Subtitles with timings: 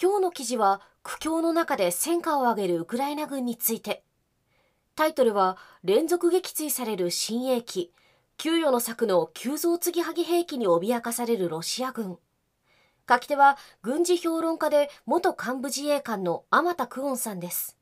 [0.00, 4.02] 今日の記事は苦境の中で戦果を上げるウクライナ軍について。
[4.96, 7.92] タイトルは連続撃墜される新鋭機。
[8.38, 12.18] 給与の策の急増継ぎはぎ兵器に脅かされるロシア軍。
[13.08, 17.76] 書き手は軍事評論家で元幹部自衛官の天田久音さんです。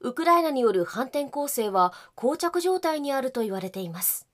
[0.00, 4.26] ウクライナによる反転攻勢は膠着状態にあると言われています。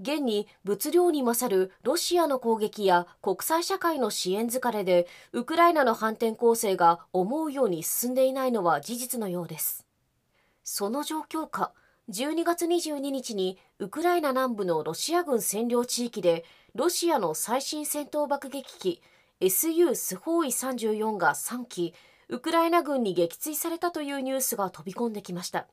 [0.00, 9.86] 現に物量に勝るロシアの攻撃や国際社会の支援疲れでウクライナの反転攻勢が思うように進んでいないのは事実のようです。
[10.64, 11.72] その状況下
[12.10, 16.44] 12月22日にウクライナ南部のロシア軍占領地域で
[16.74, 19.02] ロシアの最新戦闘爆撃機
[19.40, 21.94] SU スホーイ34が3機
[22.28, 25.66] ウクライナ軍に撃墜されたというニュースが飛び込んできました。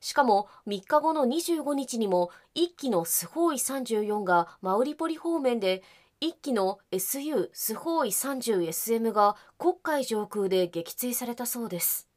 [0.00, 5.82] しかも3日後の25日にも1機のスホーイ34がマウリポリ方面で
[6.20, 12.08] 1機の SU スホーイ 30SM が黒海上空で撃墜されたそうです。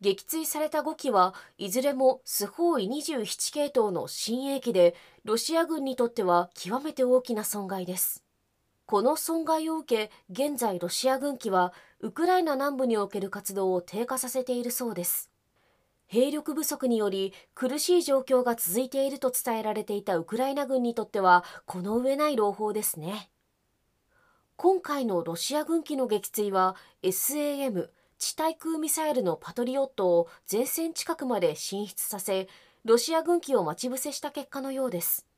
[0.00, 8.24] 撃墜された5機はいずれもスホーイ27系統の新鋭機でロシア軍にとっては極めて大きな損害です。
[8.90, 15.30] この損害を受け現在ロシア軍機はウクライナ南部における活動を低下させているそうです。
[16.08, 23.30] 兵力不足により苦しい状況が続いていると伝えられていたウクライナ軍にとってはこの上ない朗報ですね。
[24.56, 32.48] 今回のロシア軍機の撃墜は SAM 地対空ミサイルのパトリオットを前線近くまで進出させ
[32.84, 35.29] ロシア軍機を待ち伏せした結果のようです。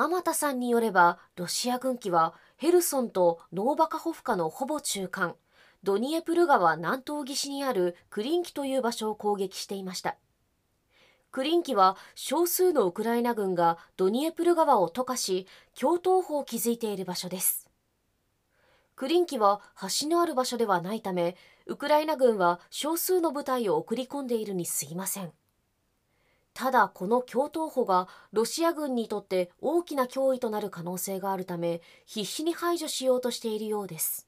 [0.00, 5.34] 天田さんによればロシア軍機はヘルソンとノーバカホフカのほぼ中間
[5.82, 10.16] ドニエプル川南東岸にあるクリンキという場所を攻撃していました。
[11.32, 17.68] クリンキは少数のウクライナ軍がドニエプル川を溶かし共闘法を築いている場所です。
[18.94, 19.60] クリンキは
[20.00, 21.36] 橋のある場所ではないため
[21.66, 25.32] ウクライナ軍は少数の部隊を送り込んでいるに過ぎません。
[26.58, 34.26] ただこの共闘補がロシア軍にとって大きな脅威となる可能性があるため必死に排除しようとしているようです。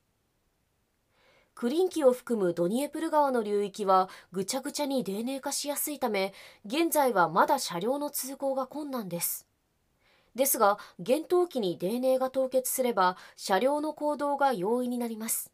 [1.57, 6.33] クリンキを含むドニエプル川の流域はぐちゃぐちゃに泥濘化しやすいため
[6.65, 9.49] 現在はまだ車両の通行が困難です。
[10.37, 15.51] ですが厳冬期に泥濘が凍結すれば車両の行動が容易になります。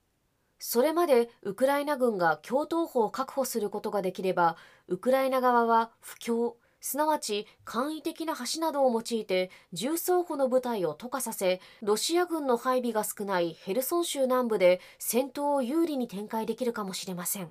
[0.59, 6.53] それまでウクライナ軍が共闘法を確保することができればウクライナ側は不況
[6.87, 17.49] すなわち簡易的な橋などを用いて重装歩の部隊を渡過させロシア軍の配備が少ないヘルソン州南部で戦闘を有利に展開できるかもしれません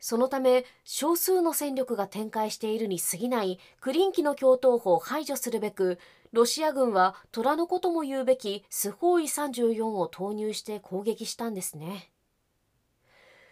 [0.00, 6.00] そのため少数の戦力が展開しているに過ぎないクリンキの共闘法を排除するべく
[6.32, 12.10] ロシア軍は虎の子とも言うべきスホーイ34を投入して攻撃したんですね。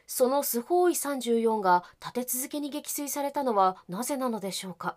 [0.08, 4.96] そのスホーイ34が立て続けに撃墜されたのはなぜなのでしょうか？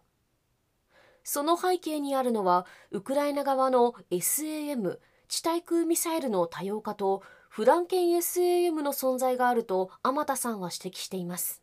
[1.23, 11.61] その背景にあるのはウクライナ側の SAM 地対空ミサイルの多様化とフランケン SAM の存在があると天田さんは指摘しています。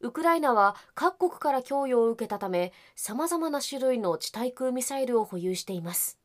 [0.00, 6.18] ウクライナは各国から供与を受けたため様々な種類の地対空ミサイルを保有しています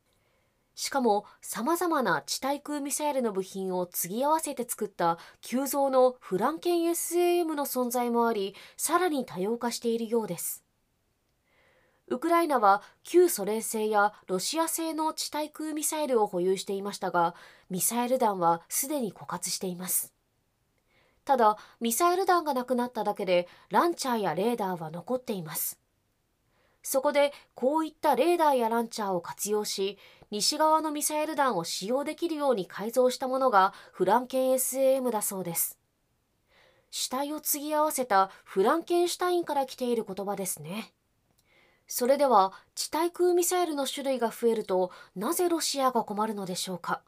[0.76, 10.64] しかも様々な地対空ミサイルの部品を継ぎ合わせて作った急増のフランケン SAM の存在もありさらに多様化しているようです。
[12.08, 17.34] ウクライナは旧ソ連製やロシア製の地対空ミサイルを保有していましたが
[17.70, 20.14] ミサイル弾はすでに枯渇しています。
[21.24, 25.80] ただミサイル弾がなくなっただけでランチャーやレーダーは残っています。
[26.88, 29.98] そこでこういったレーダーやランチャーを活用し
[30.30, 35.80] 西側のミサイル弾を使用できるように改造したものがフランケン SAM だそうです。
[36.92, 40.94] 死体を継ぎ合わせたフランケンシュタインから来ている言葉ですね。
[41.88, 47.02] それでは地対空ミサイルの種類が増えるとなぜロシアが困るのでしょうか？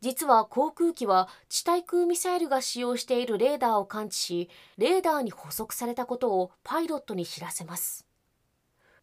[0.00, 8.04] 実は航空機は地対空ミサイルが使用しているレーダーを感知しレーダーに捕捉されたことをパイロットに知らせます。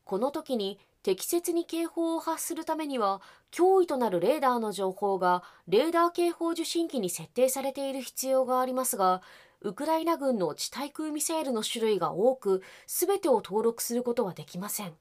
[0.06, 3.22] この時に適切に警報を発するためには
[3.52, 9.22] 脅威となるレーダーの情報がレーダー警報受信機に設定されている必要がありますが
[9.62, 14.94] ウクライナ軍の地対空ミサイルの種類が多く全てを登録することはできません。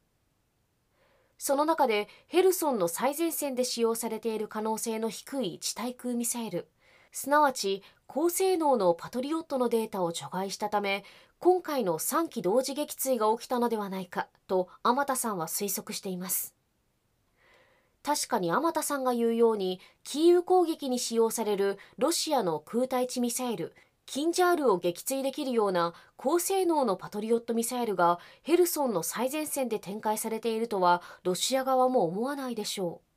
[1.37, 6.69] その中でヘルソンの最前線で使用されている可能性の低い地対空ミサイル。
[7.13, 11.05] すなわち高性能のパトリオットのデータを除外したため
[11.39, 16.55] 今回の3機同時撃墜が起きたのではないかと天田さんは推測しています。
[18.03, 23.75] 確かに天田さんが言うようにキーウ攻撃に使用されるロシアの空対地ミサイル
[24.07, 33.12] キンジャールを撃墜できるような高性能のパトリオットミサイルがヘルソンの最前線で展開されているとはロシア側も思わないでしょう。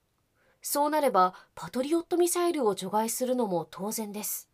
[0.67, 4.49] そうなればパトリオットミサイルを除外するのも当然です。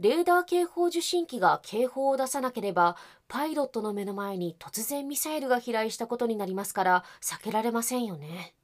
[0.00, 2.96] レーダー警報受信機が警報を出さなければ
[3.28, 8.56] パイロットの目の前に突然ミサイルが飛来したことになりますから避けられませんよね。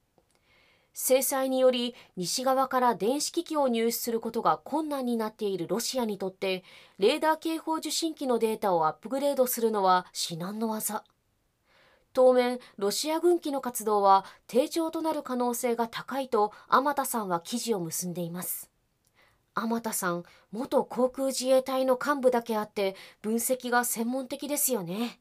[0.93, 6.65] 制裁により西側から電子機器を入手することが困難になっているロシアにとって
[6.99, 11.12] レーダー警報受信機のデータをアップグレードするのは至難の業。
[12.13, 18.71] 当面ロシア軍機の活動は低調となる可能性が高いと天田さんは記事を結んでいます。
[19.55, 25.21] 天田さん元航空自衛隊の幹部だけあって分析が専門的ですよね。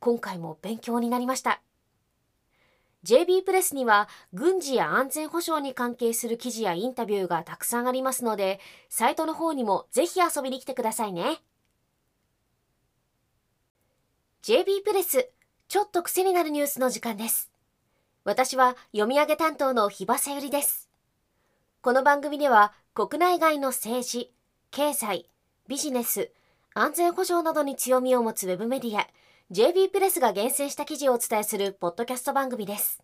[0.00, 1.62] 今回も勉強になりました。
[3.04, 11.42] JB プレスには軍事や安全保障に関係する記事やインタビューがたくさんありますので、サイトの方にもぜひ遊びに来てくださいね。
[14.42, 15.30] JB プレス、
[15.68, 17.50] ちょっと癖になるニュースの時間です。
[18.24, 20.88] 私は読み上げ担当の日場さゆりです。
[21.82, 24.32] この番組では国内外の政治、
[24.70, 25.28] 経済、
[25.68, 26.30] ビジネス、
[26.74, 29.06] 安全保障などに強みを持つウェブメディア、
[29.50, 33.02] JB プレスが厳選した記事をお伝えするポッドキャスト番組です。